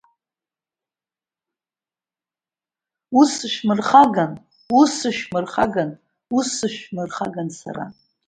[3.19, 4.31] Ус сышәмырхаган,
[4.79, 5.91] ус сышәмырхаган,
[6.37, 7.85] ус сышәмырхаган сара!